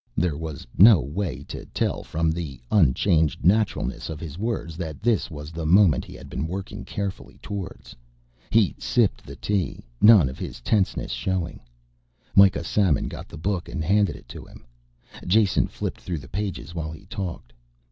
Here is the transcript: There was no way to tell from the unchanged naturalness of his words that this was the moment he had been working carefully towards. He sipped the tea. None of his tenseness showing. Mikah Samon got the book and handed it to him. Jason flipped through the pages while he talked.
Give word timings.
There 0.17 0.35
was 0.35 0.65
no 0.79 0.99
way 0.99 1.43
to 1.43 1.63
tell 1.67 2.01
from 2.01 2.31
the 2.31 2.59
unchanged 2.71 3.45
naturalness 3.45 4.09
of 4.09 4.19
his 4.19 4.35
words 4.35 4.75
that 4.77 4.99
this 5.03 5.29
was 5.29 5.51
the 5.51 5.67
moment 5.67 6.05
he 6.05 6.15
had 6.15 6.27
been 6.27 6.47
working 6.47 6.83
carefully 6.85 7.37
towards. 7.43 7.95
He 8.49 8.73
sipped 8.79 9.23
the 9.23 9.35
tea. 9.35 9.85
None 10.01 10.27
of 10.27 10.39
his 10.39 10.59
tenseness 10.59 11.11
showing. 11.11 11.59
Mikah 12.35 12.63
Samon 12.63 13.09
got 13.09 13.29
the 13.29 13.37
book 13.37 13.69
and 13.69 13.83
handed 13.83 14.15
it 14.15 14.27
to 14.29 14.43
him. 14.43 14.65
Jason 15.27 15.67
flipped 15.67 16.01
through 16.01 16.17
the 16.17 16.27
pages 16.27 16.73
while 16.73 16.91
he 16.91 17.05
talked. 17.05 17.53